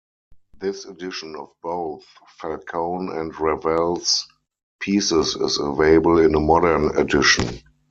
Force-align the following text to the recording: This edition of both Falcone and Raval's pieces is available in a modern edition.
This 0.57 0.85
edition 0.85 1.35
of 1.35 1.51
both 1.61 2.03
Falcone 2.39 3.11
and 3.15 3.31
Raval's 3.35 4.27
pieces 4.79 5.35
is 5.35 5.59
available 5.59 6.17
in 6.17 6.33
a 6.33 6.39
modern 6.39 6.97
edition. 6.97 7.59